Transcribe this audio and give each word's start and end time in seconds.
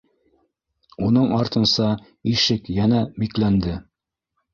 Уның 1.07 1.27
артынса 1.39 1.89
ишек 2.31 2.71
йәнә 2.79 3.03
бикләнде. 3.25 3.75